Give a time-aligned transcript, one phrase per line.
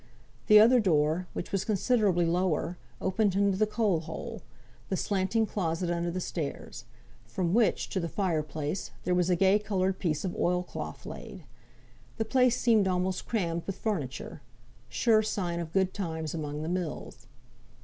[0.47, 4.41] The other door, which was considerably lower, opened into the coal hole
[4.89, 6.85] the slanting closet under the stairs;
[7.27, 11.05] from which, to the fire place, there was a gay coloured piece of oil cloth
[11.05, 11.43] laid.
[12.17, 14.41] The place seemed almost crammed with furniture
[14.89, 17.27] (sure sign of good times among the mills).